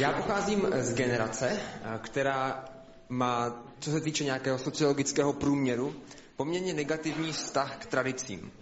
[0.00, 2.64] Já pocházím z generace, eh, která
[3.08, 5.94] má, co se týče nějakého sociologického průměru,
[6.36, 8.52] poměrně negativní vztah k tradicím.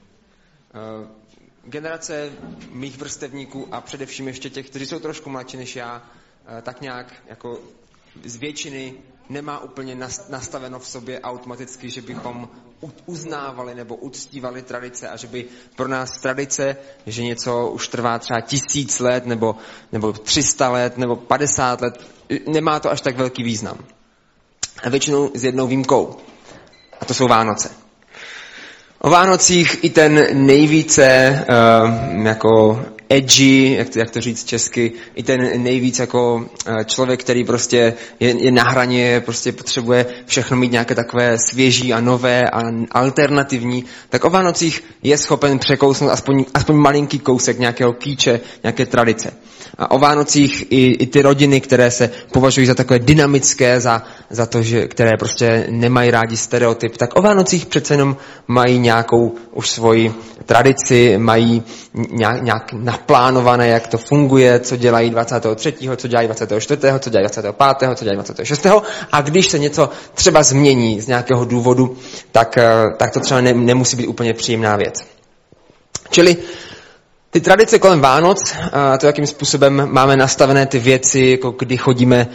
[0.74, 1.08] Eh,
[1.64, 2.32] generace
[2.71, 6.10] mých vrstevníků a především ještě těch, kteří jsou trošku mladší než já,
[6.58, 7.61] eh, tak nějak jako
[8.25, 8.95] z většiny
[9.33, 9.96] nemá úplně
[10.29, 12.49] nastaveno v sobě automaticky, že bychom
[13.07, 15.45] uznávali nebo uctívali tradice a že by
[15.77, 16.77] pro nás tradice,
[17.07, 19.57] že něco už trvá třeba tisíc let nebo,
[19.93, 22.00] nebo 300 let nebo 50 let,
[22.46, 23.79] nemá to až tak velký význam.
[24.85, 26.17] A většinou s jednou výjimkou.
[27.01, 27.71] A to jsou Vánoce.
[28.99, 31.31] O Vánocích i ten nejvíce
[32.14, 37.20] uh, jako edgy, jak to, jak to říct česky, i ten nejvíc jako eh, člověk,
[37.20, 42.42] který prostě je, je na hraně, prostě potřebuje všechno mít nějaké takové svěží a nové
[42.50, 48.86] a alternativní, tak o Vánocích je schopen překousnout aspoň, aspoň malinký kousek nějakého kýče, nějaké
[48.86, 49.33] tradice.
[49.78, 54.47] A o Vánocích i, i ty rodiny, které se považují za takové dynamické, za, za
[54.47, 58.17] to, že, které prostě nemají rádi stereotyp, tak o Vánocích přece jenom
[58.48, 60.15] mají nějakou už svoji
[60.47, 61.62] tradici, mají
[62.11, 67.89] nějak, nějak naplánované, jak to funguje, co dělají 23., co dělají 24., co dělají 25.,
[67.97, 68.67] co dělají 26.
[69.12, 71.97] A když se něco třeba změní z nějakého důvodu,
[72.33, 74.95] tak, eh, tak to třeba ne, nemusí být úplně příjemná věc.
[76.11, 76.37] Čili
[77.33, 78.55] ty tradice kolem Vánoc,
[79.00, 82.27] to jakým způsobem máme nastavené ty věci, jako kdy chodíme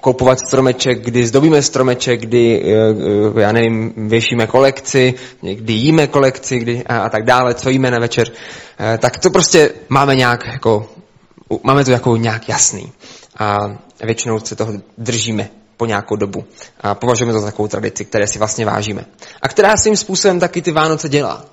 [0.00, 2.62] koupovat stromeček, kdy zdobíme stromeček, kdy,
[3.36, 7.90] e, já nevím, věšíme kolekci, kdy jíme kolekci kdy, a, a tak dále, co jíme
[7.90, 8.28] na večer,
[8.94, 10.88] e, tak to prostě máme nějak jako,
[11.62, 12.92] máme to jako nějak jasný.
[13.38, 13.58] A
[14.04, 16.44] většinou se toho držíme po nějakou dobu.
[16.80, 19.04] A považujeme to za takovou tradici, které si vlastně vážíme.
[19.42, 21.44] A která svým způsobem taky ty Vánoce dělá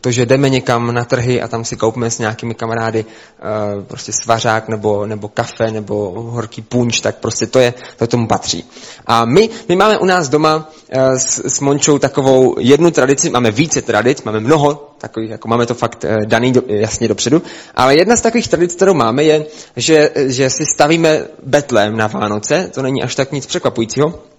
[0.00, 4.12] to, že jdeme někam na trhy a tam si koupíme s nějakými kamarády uh, prostě
[4.12, 8.64] svařák nebo, nebo kafe nebo horký punč, tak prostě to je, to tomu patří.
[9.06, 13.50] A my, my máme u nás doma uh, s, s Mončou takovou jednu tradici, máme
[13.50, 17.42] více tradic, máme mnoho takových, jako máme to fakt uh, daný do, jasně dopředu,
[17.74, 22.70] ale jedna z takových tradic, kterou máme, je, že, že si stavíme betlém na Vánoce,
[22.74, 24.31] to není až tak nic překvapujícího,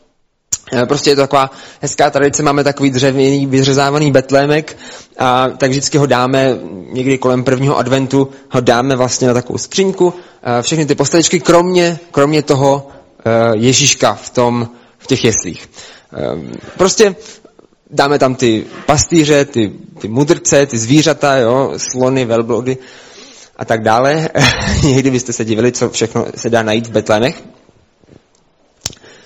[0.88, 1.52] prostě je to taková
[1.82, 4.78] hezká tradice, máme takový dřevěný, vyřezávaný betlémek,
[5.18, 6.58] a tak vždycky ho dáme
[6.92, 10.14] někdy kolem prvního adventu, ho dáme vlastně na takovou skřínku,
[10.44, 12.88] eh, všechny ty postavičky, kromě, kromě toho
[13.26, 15.70] eh, Ježíška v, tom, v těch jeslích.
[16.78, 17.16] Prostě
[17.92, 22.78] dáme tam ty pastýře, ty, ty mudrce, ty zvířata, jo, slony, velblody
[23.58, 24.30] a tak dále.
[24.84, 27.44] Někdy byste se divili, co všechno se dá najít v Betlémech.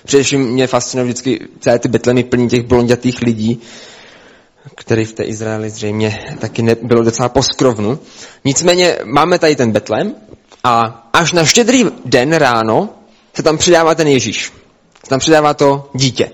[0.08, 3.60] Především mě fascinuje vždycky celé ty betlemy plní těch blondětých lidí,
[4.74, 7.98] který v té Izraeli zřejmě taky bylo docela poskrovnu.
[8.44, 10.14] Nicméně máme tady ten betlem
[10.64, 10.80] a
[11.12, 12.88] až na štědrý den ráno
[13.34, 14.52] se tam přidává ten Ježíš.
[15.04, 16.30] Se tam přidává to dítě.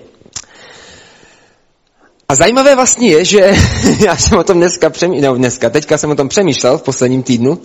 [2.29, 3.53] A zajímavé vlastně je, že
[4.05, 7.23] já jsem o tom dneska přemýšlel, no dneska, teďka jsem o tom přemýšlel v posledním
[7.23, 7.61] týdnu,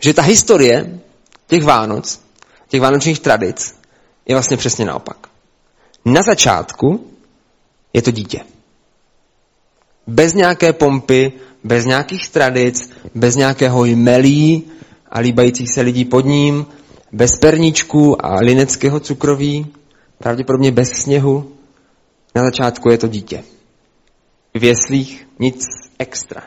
[0.00, 1.00] že ta historie
[1.46, 2.20] těch Vánoc,
[2.68, 3.74] těch vánočních tradic,
[4.26, 5.33] je vlastně přesně naopak.
[6.04, 7.10] Na začátku
[7.92, 8.40] je to dítě.
[10.06, 11.32] Bez nějaké pompy,
[11.64, 14.62] bez nějakých tradic, bez nějakého jmelí
[15.10, 16.66] a líbajících se lidí pod ním,
[17.12, 19.66] bez perníčku a lineckého cukroví,
[20.18, 21.52] pravděpodobně bez sněhu.
[22.34, 23.44] Na začátku je to dítě.
[24.54, 25.64] V jeslích nic
[25.98, 26.42] extra.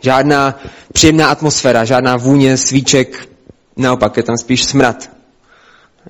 [0.00, 0.58] Žádná
[0.92, 3.28] příjemná atmosféra, žádná vůně, svíček,
[3.76, 5.10] naopak je tam spíš smrad.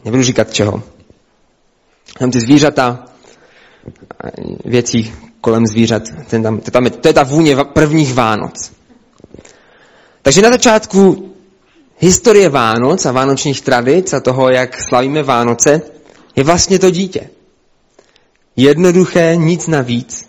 [0.05, 0.94] Nebudu říkat čeho.
[2.19, 3.05] Tam ty zvířata,
[4.65, 8.73] věcí kolem zvířat, ten tam, to, tam je, to je ta vůně prvních Vánoc.
[10.23, 11.33] Takže na začátku
[11.99, 15.83] historie Vánoc a vánočních tradic a toho, jak slavíme Vánoce,
[16.37, 17.31] je vlastně to dítě.
[18.57, 20.29] Jednoduché, nic navíc,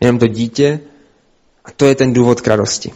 [0.00, 0.80] jenom to dítě
[1.64, 2.92] a to je ten důvod k radosti.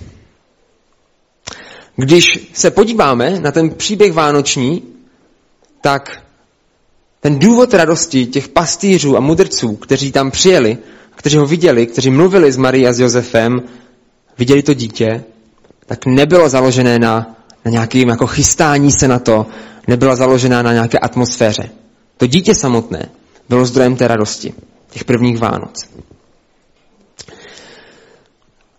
[1.97, 4.83] Když se podíváme na ten příběh vánoční,
[5.81, 6.23] tak
[7.21, 10.79] ten důvod radosti těch pastýřů a mudrců, kteří tam přijeli,
[11.17, 13.63] kteří ho viděli, kteří mluvili s Marií a s Josefem,
[14.39, 15.25] viděli to dítě,
[15.87, 19.47] tak nebylo založené na, na nějakým jako chystání se na to,
[19.89, 21.71] nebyla založená na nějaké atmosféře.
[22.17, 23.09] To dítě samotné
[23.49, 24.55] bylo zdrojem té radosti,
[24.91, 25.89] těch prvních Vánoc.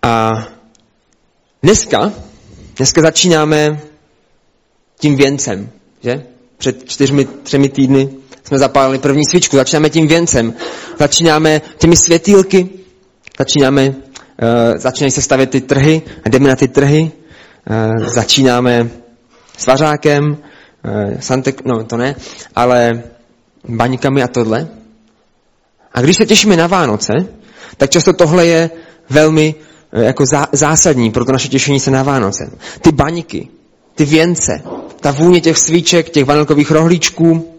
[0.01, 0.31] A
[1.63, 2.13] dneska,
[2.77, 3.81] dneska začínáme
[4.99, 5.69] tím věncem,
[6.03, 6.23] že?
[6.57, 8.09] Před čtyřmi, třemi týdny
[8.43, 10.53] jsme zapálili první svíčku, začínáme tím věncem,
[10.99, 12.69] začínáme těmi světýlky,
[13.39, 13.95] začínáme, uh,
[14.75, 17.11] začínají se stavět ty trhy, jdeme na ty trhy,
[17.69, 18.89] uh, začínáme
[19.61, 20.37] s vařákem,
[20.83, 22.15] eh, Santek, no to ne,
[22.55, 23.03] ale
[23.69, 24.67] baňkami a tohle.
[25.93, 27.13] A když se těšíme na Vánoce,
[27.77, 28.69] tak často tohle je
[29.09, 29.55] velmi
[29.91, 32.51] jako zá, zásadní pro to naše těšení se na Vánoce.
[32.81, 33.47] Ty baňky,
[33.95, 34.61] ty věnce,
[34.99, 37.50] ta vůně těch svíček, těch vanilkových rohlíčků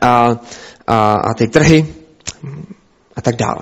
[0.00, 0.40] a,
[0.86, 1.86] a, a ty trhy
[3.16, 3.60] a tak dále.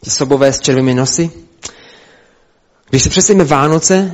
[0.00, 1.30] Ti sobové s červými nosy.
[2.90, 4.12] Když se představíme Vánoce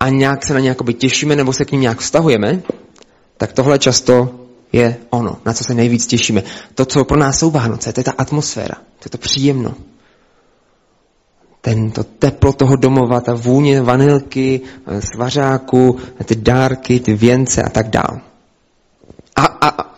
[0.00, 2.62] a nějak se na ně těšíme nebo se k ním nějak vztahujeme,
[3.36, 4.34] tak tohle často
[4.72, 6.42] je ono, na co se nejvíc těšíme.
[6.74, 9.74] To, co pro nás jsou Vánoce, to je ta atmosféra, to je to příjemno.
[11.60, 14.60] Ten, to teplo toho domova, ta vůně vanilky,
[15.14, 18.20] svařáku, ty dárky, ty věnce a tak dále.
[19.36, 19.91] A, a,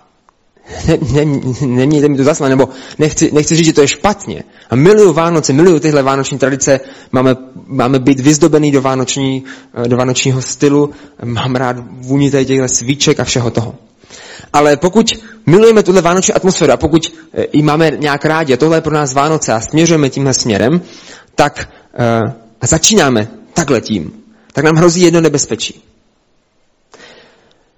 [0.89, 2.69] ne, ne, nemějte mi to zaslat, nebo
[2.99, 4.45] nechci, nechci říct, že to je špatně.
[4.71, 6.81] A miluju Vánoce, miluju tyhle vánoční tradice,
[7.13, 9.45] máme, máme být vyzdobený do, vánoční,
[9.87, 10.91] do vánočního stylu,
[11.25, 13.75] mám rád vůni těchto svíček a všeho toho.
[14.53, 18.77] Ale pokud milujeme tuhle vánoční atmosféru a pokud eh, ji máme nějak rádi a tohle
[18.77, 20.81] je pro nás Vánoce a směřujeme tímhle směrem,
[21.35, 21.69] tak
[22.25, 22.33] uh,
[22.63, 24.13] začínáme takhle tím,
[24.53, 25.83] tak nám hrozí jedno nebezpečí.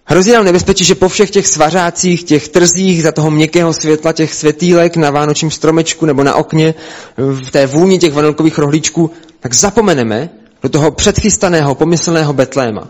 [0.09, 4.35] Hrozí nám nebezpečí, že po všech těch svařácích, těch trzích za toho měkkého světla, těch
[4.35, 6.75] světýlek na vánočním stromečku nebo na okně,
[7.17, 9.11] v té vůni těch vanilkových rohlíčků,
[9.41, 10.31] tak zapomeneme
[10.63, 12.89] do toho předchystaného, pomyslného Betléma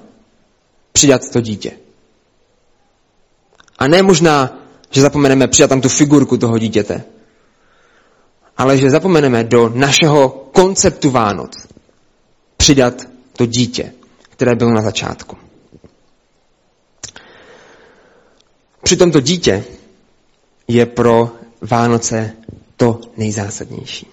[0.93, 1.73] přidat to dítě.
[3.79, 4.59] A ne možná,
[4.91, 7.05] že zapomeneme přidat tam tu figurku toho dítěte,
[8.57, 11.67] ale že zapomeneme do našeho konceptu Vánoc
[12.57, 12.95] přidat
[13.33, 13.93] to dítě,
[14.31, 15.46] které bylo na začátku.
[18.87, 19.65] Přitom to dítě
[20.69, 22.33] je pro Vánoce
[22.77, 24.07] to nejzásadnější.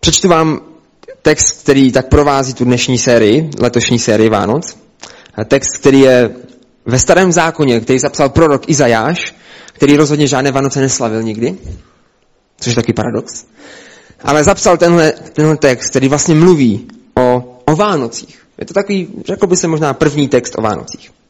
[0.00, 0.60] Přečtu vám
[1.22, 4.76] text, který tak provází tu dnešní sérii, letošní sérii Vánoc.
[5.48, 6.30] Text, který je
[6.86, 9.34] ve starém zákoně, který zapsal prorok Izajáš,
[9.72, 11.56] který rozhodně žádné Vánoce neslavil nikdy,
[12.60, 13.44] což je taky paradox,
[14.20, 18.42] ale zapsal tenhle, tenhle text, který vlastně mluví o, o Vánocích.
[18.58, 21.21] Je to takový, řekl by se možná první text o Vánocích.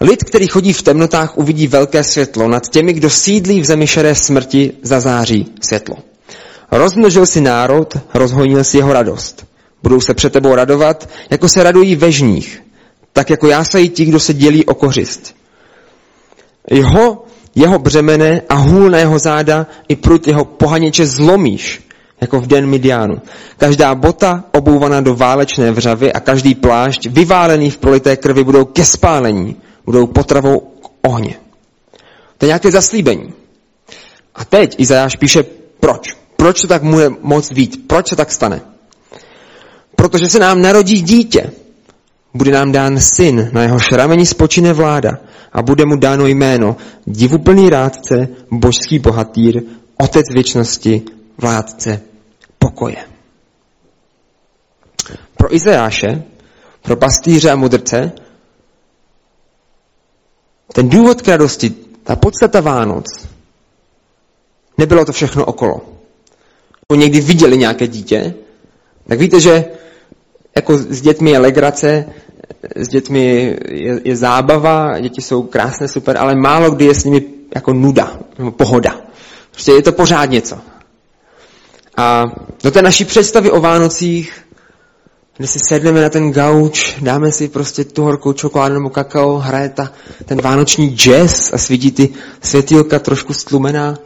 [0.00, 2.48] Lid, který chodí v temnotách, uvidí velké světlo.
[2.48, 5.96] Nad těmi, kdo sídlí v zemi šeré smrti, zazáří světlo.
[6.70, 9.46] Rozmnožil si národ, rozhojnil si jeho radost.
[9.82, 12.62] Budou se před tebou radovat, jako se radují ve žních,
[13.12, 15.34] tak jako jásají ti, kdo se dělí o kořist.
[16.70, 17.24] Jeho,
[17.54, 21.88] jeho břemene a hůl na jeho záda i prut jeho pohaněče zlomíš,
[22.20, 23.22] jako v den Midianu.
[23.56, 28.84] Každá bota obouvaná do válečné vřavy a každý plášť vyválený v prolité krvi budou ke
[28.84, 31.36] spálení budou potravou ohně.
[32.38, 33.32] To je nějaké zaslíbení.
[34.34, 35.42] A teď Izajáš píše,
[35.80, 36.16] proč?
[36.36, 37.88] Proč to tak může moc být?
[37.88, 38.60] Proč se tak stane?
[39.96, 41.52] Protože se nám narodí dítě.
[42.34, 45.18] Bude nám dán syn, na jeho rameni spočine vláda
[45.52, 46.76] a bude mu dáno jméno
[47.06, 49.62] divuplný rádce, božský bohatýr,
[49.96, 51.02] otec věčnosti,
[51.38, 52.00] vládce
[52.58, 52.96] pokoje.
[55.36, 56.22] Pro Izajáše,
[56.82, 58.12] pro pastýře a mudrce,
[60.72, 61.74] ten důvod k radosti,
[62.04, 63.04] ta podstata Vánoc,
[64.78, 65.80] nebylo to všechno okolo.
[66.86, 68.34] Pokud někdy viděli nějaké dítě,
[69.08, 69.64] tak víte, že
[70.56, 72.06] jako s dětmi je legrace,
[72.76, 77.24] s dětmi je, je zábava, děti jsou krásné, super, ale málo kdy je s nimi
[77.54, 79.00] jako nuda, nebo pohoda.
[79.50, 80.58] Prostě je to pořád něco.
[81.96, 82.24] A
[82.62, 84.44] do té naší představy o Vánocích
[85.40, 89.68] kde si sedneme na ten gauč, dáme si prostě tu horkou čokoládu nebo kakao, hraje
[89.68, 89.92] ta,
[90.24, 92.08] ten vánoční jazz a svítí ty
[92.42, 93.98] světýlka trošku stlumená.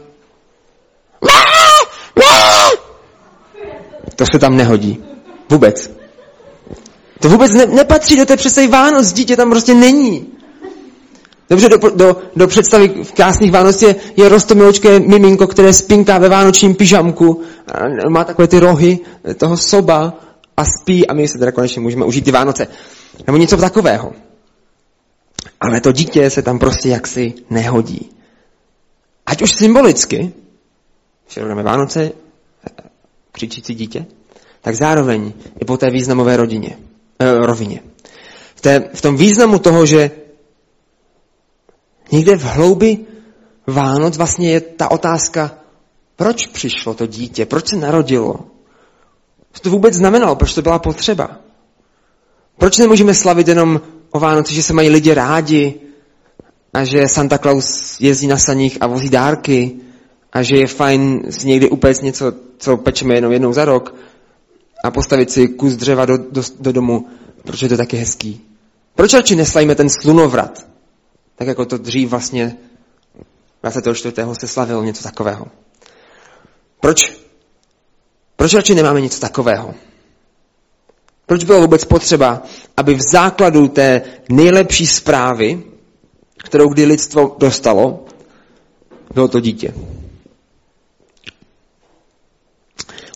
[4.15, 5.03] To se tam nehodí.
[5.49, 5.91] Vůbec.
[7.19, 10.27] To vůbec ne, nepatří do té představy Vánoc, dítě tam prostě není.
[11.49, 16.29] Dobře, do, do, do představy v krásných Vánoc je, je rostomiločké miminko, které spinká ve
[16.29, 17.41] vánočním pyžamku,
[18.09, 18.99] má takové ty rohy
[19.37, 20.24] toho soba
[20.57, 22.67] a spí a my se teda konečně můžeme užít ty Vánoce.
[23.27, 24.13] Nebo něco takového.
[25.59, 28.09] Ale to dítě se tam prostě jaksi nehodí.
[29.25, 30.33] Ať už symbolicky,
[31.27, 32.11] že rovnáme Vánoce,
[33.31, 34.05] křičící dítě,
[34.61, 36.77] tak zároveň i po té významové rodině,
[37.19, 37.79] eh, rovině.
[38.55, 40.11] V, té, v tom významu toho, že
[42.11, 42.97] někde v hloubi
[43.67, 45.57] Vánoc vlastně je ta otázka,
[46.15, 48.54] proč přišlo to dítě, proč se narodilo,
[49.55, 50.35] co to vůbec znamenalo?
[50.35, 51.37] Proč to byla potřeba?
[52.57, 53.81] Proč nemůžeme slavit jenom
[54.11, 55.73] o Vánoci, že se mají lidi rádi
[56.73, 59.75] a že Santa Claus jezdí na saních a vozí dárky
[60.33, 63.95] a že je fajn si někdy upéct něco, co pečeme jenom jednou za rok
[64.83, 67.07] a postavit si kus dřeva do, do, do domu.
[67.43, 68.41] Proč je to taky hezký?
[68.95, 70.67] Proč radši neslavíme ten slunovrat?
[71.35, 72.57] Tak jako to dřív vlastně
[73.61, 74.15] 24.
[74.33, 75.47] se slavilo něco takového.
[76.79, 77.24] Proč?
[78.35, 79.73] Proč radši nemáme něco takového?
[81.25, 82.43] Proč bylo vůbec potřeba,
[82.77, 85.63] aby v základu té nejlepší zprávy,
[86.37, 88.05] kterou kdy lidstvo dostalo,
[89.13, 89.73] bylo to dítě?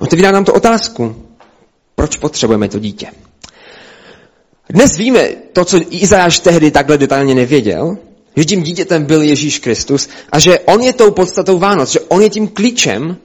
[0.01, 1.25] Otevírá nám to otázku,
[1.95, 3.07] proč potřebujeme to dítě.
[4.69, 7.97] Dnes víme to, co Izajáš tehdy takhle detailně nevěděl,
[8.35, 12.21] že tím dítětem byl Ježíš Kristus a že on je tou podstatou Vánoc, že on
[12.21, 13.17] je tím klíčem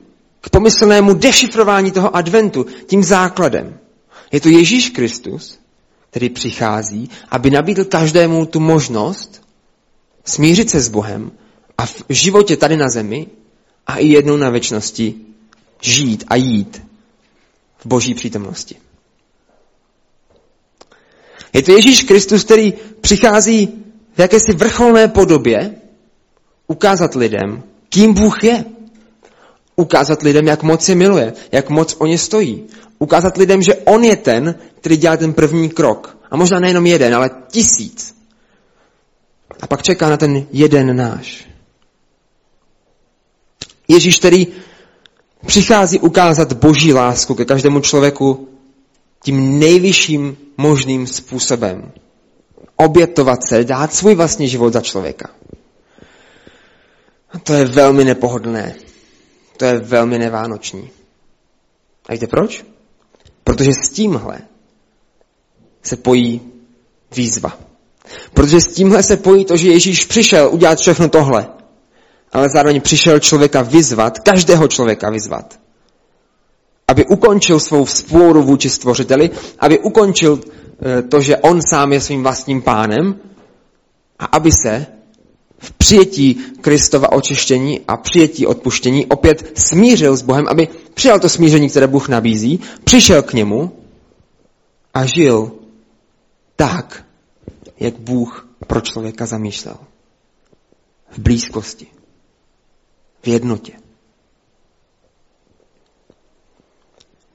[0.45, 3.79] k pomyslnému dešifrování toho adventu, tím základem.
[4.33, 5.59] Je to Ježíš Kristus,
[6.11, 9.43] který přichází, aby nabídl každému tu možnost
[10.25, 11.31] smířit se s Bohem
[11.79, 13.27] a v životě tady na zemi
[13.87, 15.15] a i jednou na věčnosti
[15.81, 16.83] žít a jít
[17.79, 18.77] v boží přítomnosti.
[21.53, 23.69] Je to Ježíš Kristus, který přichází
[24.15, 25.75] v jakési vrcholné podobě
[26.67, 28.65] ukázat lidem, kým Bůh je.
[29.77, 32.65] Ukázat lidem, jak moc je miluje, jak moc o ně stojí.
[32.99, 36.17] Ukázat lidem, že On je ten, který dělá ten první krok.
[36.31, 38.15] A možná nejenom jeden, ale tisíc.
[39.61, 41.49] A pak čeká na ten jeden náš.
[43.89, 44.47] Ježíš, který
[45.47, 48.49] přichází ukázat boží lásku ke každému člověku
[49.23, 51.93] tím nejvyšším možným způsobem.
[52.77, 55.31] Obětovat se, dát svůj vlastní život za člověka.
[57.33, 58.75] A to je velmi nepohodlné.
[59.57, 60.91] To je velmi nevánoční.
[62.09, 62.65] A víte proč?
[63.45, 64.39] Protože s tímhle
[65.83, 66.41] se pojí
[67.17, 67.59] výzva.
[68.35, 71.49] Protože s tímhle se pojí to, že Ježíš přišel udělat všechno tohle
[72.35, 75.61] ale zároveň přišel člověka vyzvat, každého člověka vyzvat,
[76.89, 82.23] aby ukončil svou vzpůru vůči stvořiteli, aby ukončil eh, to, že on sám je svým
[82.23, 83.15] vlastním pánem
[84.19, 84.87] a aby se
[85.65, 91.69] v přijetí Kristova očištění a přijetí odpuštění opět smířil s Bohem, aby přijal to smíření,
[91.69, 93.73] které Bůh nabízí, přišel k němu
[94.95, 95.53] a žil
[96.57, 97.05] tak,
[97.81, 99.77] jak Bůh pro člověka zamýšlel.
[101.11, 101.87] V blízkosti
[103.23, 103.73] v jednotě.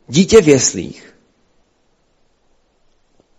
[0.07, 1.15] Dítě v jeslích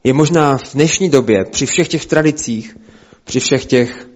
[0.04, 2.76] je možná v dnešní době při všech těch tradicích,
[3.24, 4.09] při všech těch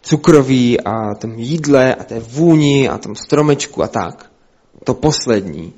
[0.00, 4.30] cukroví a tom jídle a té vůni a tom stromečku a tak,
[4.84, 5.72] to poslední,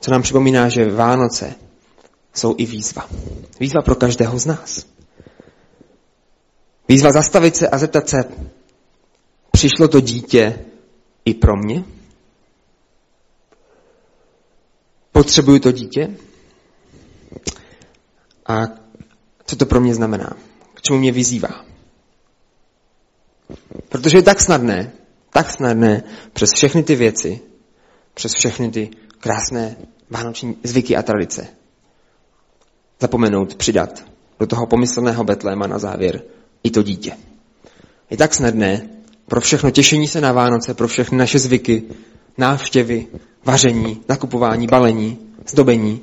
[0.00, 1.54] co nám připomíná, že Vánoce
[2.34, 3.08] jsou i výzva.
[3.60, 4.86] Výzva pro každého z nás.
[6.88, 8.24] Výzva zastavit se a zeptat se,
[9.58, 10.58] Přišlo to dítě
[11.24, 11.84] i pro mě?
[15.12, 16.16] Potřebuju to dítě?
[18.46, 18.62] A
[19.46, 20.36] co to pro mě znamená?
[20.74, 21.64] K čemu mě vyzývá?
[23.98, 24.92] Protože je tak snadné,
[25.30, 26.02] tak snadné
[26.32, 27.40] přes všechny ty věci,
[28.14, 28.90] přes všechny ty
[29.20, 29.76] krásné
[30.10, 31.46] vánoční zvyky a tradice
[33.00, 34.04] zapomenout přidat
[34.40, 36.22] do toho pomyslného Betléma na závěr
[36.62, 37.16] i to dítě.
[38.10, 38.88] Je tak snadné
[39.26, 41.82] pro všechno těšení se na Vánoce, pro všechny naše zvyky,
[42.38, 43.06] návštěvy,
[43.44, 46.00] vaření, nakupování, balení, zdobení,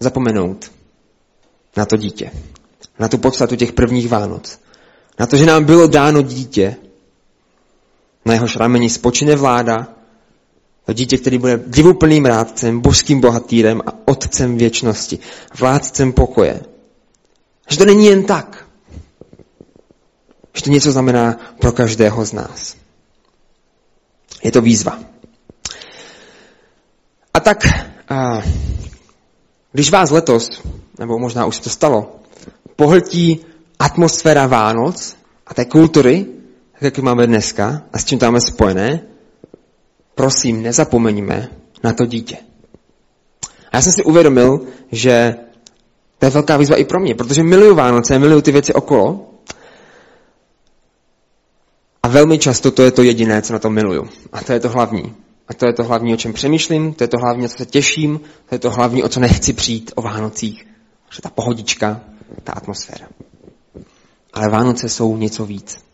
[0.00, 0.70] zapomenout
[1.76, 2.30] na to dítě,
[2.98, 4.60] na tu podstatu těch prvních Vánoc,
[5.18, 6.76] na to, že nám bylo dáno dítě,
[8.24, 9.88] na jehož rameni spočine vláda,
[10.86, 15.18] to dítě, který bude divuplným rádcem, božským bohatýrem a otcem věčnosti,
[15.58, 16.60] vládcem pokoje.
[17.68, 18.68] Že to není jen tak
[20.58, 22.76] že to něco znamená pro každého z nás.
[24.42, 24.98] Je to výzva.
[27.34, 27.58] A tak,
[29.72, 30.62] když vás letos,
[30.98, 32.18] nebo možná už to stalo,
[32.76, 33.46] pohltí
[33.78, 36.26] atmosféra Vánoc a té kultury,
[36.78, 39.00] tak jak máme dneska a s čím máme spojené,
[40.14, 41.48] prosím, nezapomeňme
[41.84, 42.36] na to dítě.
[43.72, 44.60] A já jsem si uvědomil,
[44.92, 45.34] že
[46.18, 49.28] to je velká výzva i pro mě, protože miluju Vánoce, miluju ty věci okolo,
[52.02, 54.08] a velmi často to je to jediné, co na tom miluju.
[54.32, 55.14] A to je to hlavní.
[55.48, 57.66] A to je to hlavní, o čem přemýšlím, to je to hlavní, o co se
[57.66, 60.66] těším, to je to hlavní, o co nechci přijít o Vánocích.
[61.10, 62.00] Že ta pohodička,
[62.44, 63.08] ta atmosféra.
[64.32, 65.87] Ale Vánoce jsou něco víc.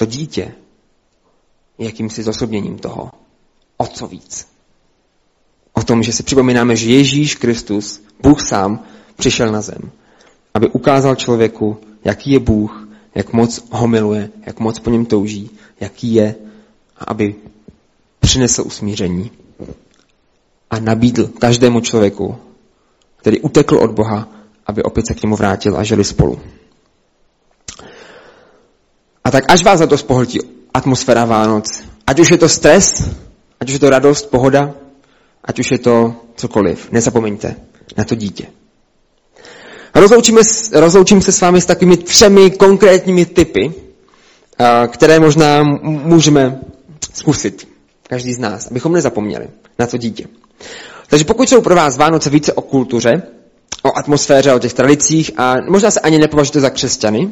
[0.00, 0.54] To dítě
[1.78, 3.10] je jakýmsi zosobněním toho,
[3.76, 4.48] o co víc.
[5.72, 8.84] O tom, že si připomínáme, že Ježíš Kristus, Bůh sám,
[9.16, 9.90] přišel na zem,
[10.54, 15.50] aby ukázal člověku, jaký je Bůh jak moc ho miluje, jak moc po něm touží,
[15.80, 16.34] jaký je,
[16.96, 17.34] a aby
[18.20, 19.30] přinesl usmíření
[20.70, 22.36] a nabídl každému člověku
[23.16, 24.28] který utekl od Boha,
[24.66, 26.40] aby opět se k němu vrátil a žili spolu.
[29.30, 30.42] A tak až vás za to spohltí
[30.74, 33.06] atmosféra Vánoc, ať už je to stres,
[33.60, 34.74] ať už je to radost, pohoda,
[35.44, 37.56] ať už je to cokoliv, nezapomeňte
[37.96, 38.46] na to dítě.
[39.94, 40.40] Rozloučíme,
[40.72, 43.74] rozloučím se s vámi s takovými třemi konkrétními typy,
[44.90, 46.60] které možná můžeme
[47.14, 47.68] zkusit,
[48.02, 50.26] každý z nás, abychom nezapomněli na to dítě.
[51.06, 53.22] Takže pokud jsou pro vás Vánoce více o kultuře,
[53.82, 57.30] o atmosféře, o těch tradicích a možná se ani nepovažujete za křesťany,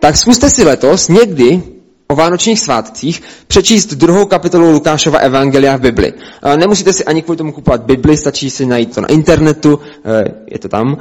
[0.00, 1.62] tak zkuste si letos někdy
[2.08, 6.12] o vánočních svátcích přečíst druhou kapitolu Lukášova Evangelia v Bibli.
[6.56, 10.58] Nemusíte si ani kvůli tomu kupovat Bibli, stačí si najít to na internetu, e, je
[10.58, 10.96] to tam.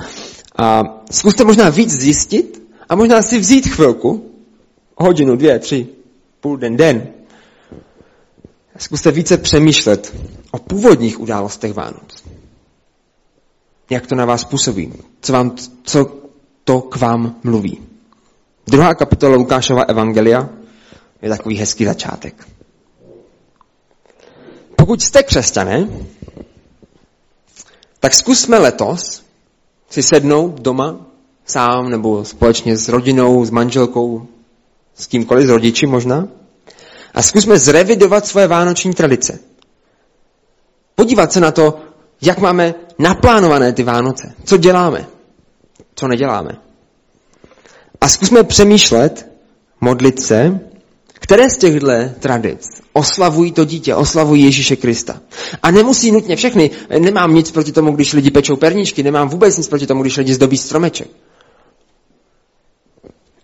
[0.58, 4.26] A zkuste možná víc zjistit a možná si vzít chvilku,
[4.98, 5.88] hodinu, dvě, tři,
[6.40, 7.08] půl den, den.
[8.78, 10.14] Zkuste více přemýšlet
[10.52, 12.24] o původních událostech Vánoc.
[13.90, 14.94] Jak to na vás působí?
[15.22, 16.12] Co, vám, co
[16.64, 17.90] to k vám mluví?
[18.70, 20.50] Druhá kapitola Lukášova Evangelia
[21.22, 22.48] je takový hezký začátek.
[24.76, 25.90] Pokud jste křesťané,
[28.00, 29.24] tak zkusme letos
[29.90, 30.96] si sednout doma
[31.46, 34.28] sám nebo společně s rodinou, s manželkou,
[34.96, 36.28] s kýmkoliv, s rodiči možná,
[37.14, 39.40] a zkusme zrevidovat svoje vánoční tradice.
[40.96, 41.80] Podívat se na to,
[42.22, 45.06] jak máme naplánované ty Vánoce, co děláme,
[45.96, 46.69] co neděláme.
[48.02, 49.30] A zkusme přemýšlet,
[49.82, 50.60] modlit se,
[51.14, 51.88] které z těchto
[52.20, 55.22] tradic oslavují to dítě, oslavují Ježíše Krista.
[55.64, 56.72] A nemusí nutně všechny.
[57.00, 60.34] Nemám nic proti tomu, když lidi pečou perníčky, nemám vůbec nic proti tomu, když lidi
[60.34, 61.08] zdobí stromeček.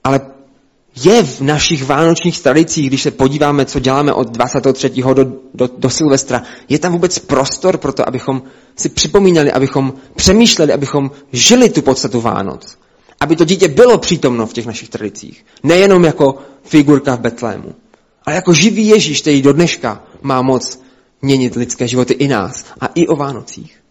[0.04, 0.22] Ale
[1.04, 4.90] je v našich vánočních tradicích, když se podíváme, co děláme od 23.
[4.90, 8.44] do, do, do Silvestra, je tam vůbec prostor pro to, abychom
[8.76, 12.78] si připomínali, abychom přemýšleli, abychom žili tu podstatu Vánoc.
[13.20, 15.46] Aby to dítě bylo přítomno v těch našich tradicích.
[15.64, 17.76] Nejenom jako figurka v Betlému,
[18.26, 20.82] ale jako živý Ježíš, který do dneška má moc
[21.22, 23.82] měnit lidské životy i nás a i o Vánocích.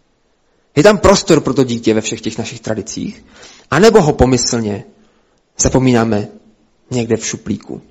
[0.75, 3.25] Je tam prostor pro to dítě ve všech těch našich tradicích?
[3.71, 4.83] A nebo ho pomyslně
[5.57, 6.27] zapomínáme
[6.91, 7.81] někde v šuplíku.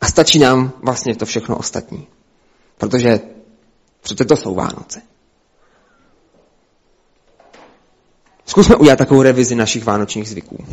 [0.00, 2.06] A stačí nám vlastně to všechno ostatní.
[2.78, 3.20] Protože
[4.00, 5.02] přece to jsou Vánoce.
[8.48, 10.64] Zkusme udělat takovou revizi našich vánočních zvyků.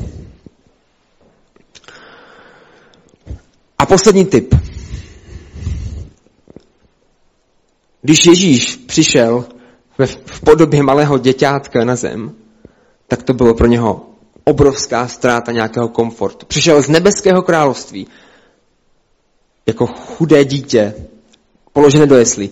[3.78, 4.56] A poslední tip.
[8.02, 9.46] Když Ježíš přišel
[10.26, 12.32] v podobě malého děťátka na zem,
[13.08, 14.10] tak to bylo pro něho
[14.44, 16.46] obrovská ztráta nějakého komfortu.
[16.46, 18.08] Přišel z nebeského království
[19.66, 20.94] jako chudé dítě,
[21.74, 22.50] položené do jeslí.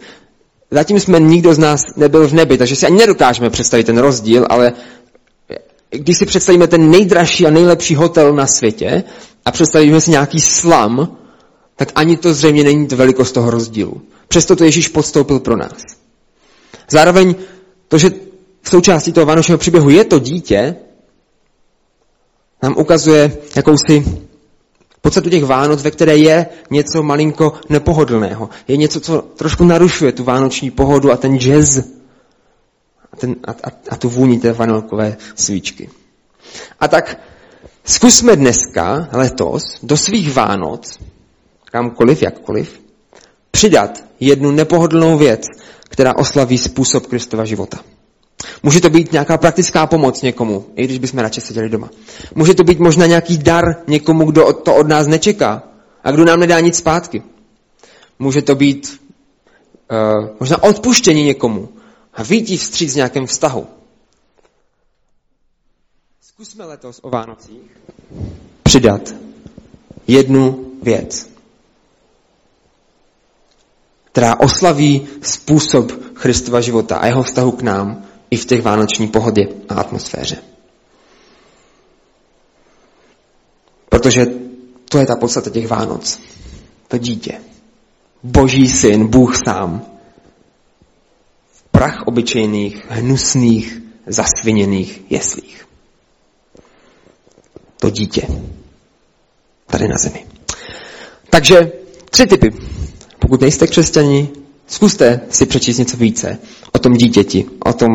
[0.72, 4.46] Zatím jsme nikdo z nás nebyl v nebi, takže si ani nedokážeme představit ten rozdíl,
[4.50, 4.74] ale
[5.94, 9.04] když si představíme ten nejdražší a nejlepší hotel na světě
[9.46, 11.18] a představíme si nějaký slam,
[11.76, 14.02] tak ani to zřejmě není to velikost toho rozdílu.
[14.28, 15.84] Přesto to Ježíš podstoupil pro nás.
[16.92, 17.36] Zároveň
[17.88, 18.10] to, že
[18.62, 20.76] v součástí toho vánočního příběhu je to dítě,
[22.64, 24.06] nám ukazuje jakousi
[25.02, 28.50] podstatu těch Vánoc, ve které je něco malinko nepohodlného.
[28.68, 31.80] Je něco, co trošku narušuje tu vánoční pohodu a ten jazz
[33.14, 35.90] a, ten, a, a, a tu vůni té vanilkové svíčky.
[36.80, 37.20] A tak
[37.86, 41.00] zkusme dneska, letos, do svých Vánoc,
[41.72, 42.82] kamkoliv, jakkoliv,
[43.52, 45.46] přidat jednu nepohodlnou věc,
[45.90, 47.80] která oslaví způsob Kristova života.
[48.64, 51.90] Může to být nějaká praktická pomoc někomu, i když bychom radši seděli doma.
[52.36, 55.64] Může to být možná nějaký dar někomu, kdo to od nás nečeká
[56.04, 57.24] a kdo nám nedá nic zpátky.
[58.20, 59.00] Může to být
[59.92, 61.70] uh, možná odpuštění někomu
[62.14, 63.68] a výjít vstříc v nějakém vztahu.
[66.22, 67.78] Zkusme letos o Vánocích
[68.64, 69.16] přidat
[70.08, 71.30] jednu věc,
[74.04, 79.42] která oslaví způsob Kristova života a jeho vztahu k nám i v těch vánoční pohodě
[79.70, 80.38] a atmosféře.
[83.90, 84.26] Protože
[84.90, 86.20] to je ta podstata těch Vánoc.
[86.88, 87.42] To dítě.
[88.24, 89.93] Boží syn, Bůh sám.
[91.84, 95.68] Prach obyčejných, hnusných, zasviněných jeslích.
[97.80, 98.28] To dítě.
[99.68, 100.26] Tady na zemi.
[101.30, 101.72] Takže
[102.10, 102.54] tři typy.
[103.20, 104.30] Pokud nejste křesťani,
[104.68, 106.38] zkuste si přečíst něco více
[106.72, 107.90] o tom dítěti, o tom,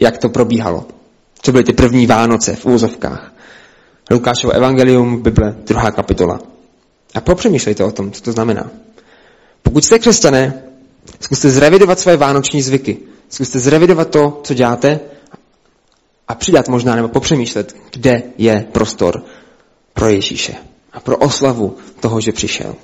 [0.00, 0.86] jak to probíhalo.
[1.42, 3.32] Co byly ty první Vánoce v úzovkách.
[4.10, 6.40] Lukášovo evangelium, Bible, druhá kapitola.
[7.14, 8.70] A popřemýšlejte o tom, co to znamená.
[9.62, 10.62] Pokud jste křesťané,
[11.20, 13.09] zkuste zrevidovat svoje vánoční zvyky.
[13.30, 15.00] Zkuste zrevidovat to, co děláte
[16.28, 19.24] a přidat možná nebo popřemýšlet, kde je prostor
[19.92, 20.54] pro Ježíše
[20.92, 22.76] a pro oslavu toho, že přišel.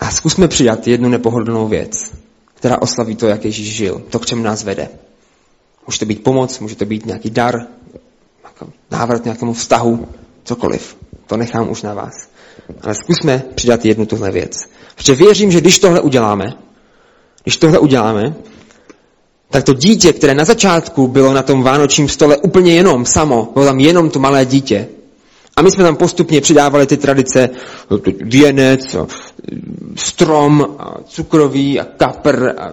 [0.00, 2.12] A zkusme přidat jednu nepohodlnou věc,
[2.54, 4.88] která oslaví to, jak Ježíš žil, to, k čemu nás vede.
[5.86, 7.54] Může to být pomoc, může to být nějaký dar,
[8.90, 10.08] návrat nějakému vztahu,
[10.44, 10.96] cokoliv.
[11.26, 12.28] To nechám už na vás.
[12.82, 14.56] Ale zkusme přidat jednu tuhle věc.
[14.94, 16.44] Protože věřím, že když tohle uděláme,
[17.42, 18.34] když tohle uděláme,
[19.50, 23.64] tak to dítě, které na začátku bylo na tom vánočním stole úplně jenom samo, bylo
[23.66, 24.88] tam jenom to malé dítě.
[25.56, 27.50] A my jsme tam postupně přidávali ty tradice,
[28.20, 28.96] věnec,
[29.96, 32.72] strom, a cukroví a kapr a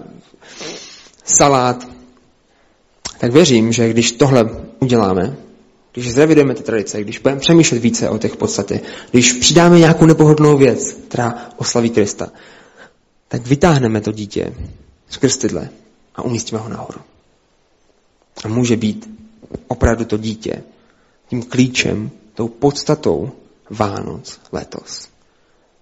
[1.23, 1.87] salát.
[3.17, 5.35] Tak věřím, že když tohle uděláme,
[5.93, 8.79] když zrevidujeme ty tradice, když budeme přemýšlet více o těch podstatě,
[9.11, 12.31] když přidáme nějakou nepohodlnou věc, která oslaví Krista,
[13.27, 14.53] tak vytáhneme to dítě
[15.09, 15.69] z krstidle
[16.15, 17.01] a umístíme ho nahoru.
[18.43, 19.09] A může být
[19.67, 20.63] opravdu to dítě
[21.29, 23.31] tím klíčem, tou podstatou
[23.69, 25.09] Vánoc letos.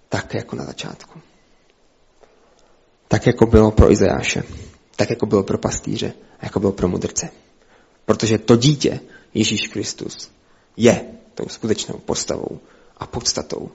[0.10, 1.22] Tak jako na začátku.
[3.08, 4.44] Tak jako bylo pro Izajáše.
[4.96, 6.14] Tak jako bylo pro pastýře.
[6.40, 7.30] A jako bylo pro mudrce.
[8.06, 9.00] Protože to dítě,
[9.34, 10.32] Ježíš Kristus,
[10.78, 12.60] je tou skutečnou postavou
[12.98, 13.72] a podstatou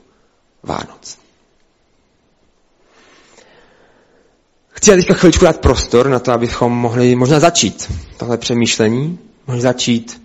[0.63, 1.19] Vánoc.
[4.79, 10.23] Chci teďka chviličku dát prostor na to, abychom mohli možná začít tohle přemýšlení, mohli začít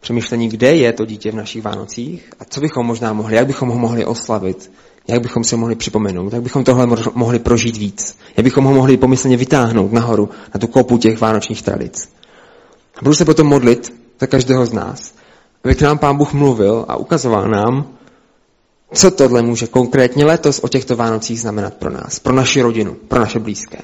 [0.00, 3.68] přemýšlení, kde je to dítě v našich Vánocích a co bychom možná mohli, jak bychom
[3.68, 4.72] ho mohli oslavit,
[5.08, 8.96] jak bychom se mohli připomenout, jak bychom tohle mohli prožít víc, jak bychom ho mohli
[8.96, 12.08] pomyslně vytáhnout nahoru na tu kopu těch vánočních tradic.
[12.96, 15.14] A budu se potom modlit za každého z nás,
[15.64, 17.97] aby k nám Pán Bůh mluvil a ukazoval nám,
[18.94, 23.20] co tohle může konkrétně letos o těchto Vánocích znamenat pro nás, pro naši rodinu, pro
[23.20, 23.78] naše blízké.